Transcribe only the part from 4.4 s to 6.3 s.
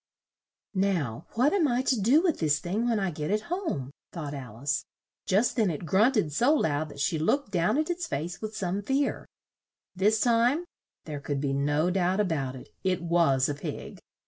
ice. Just then it grunt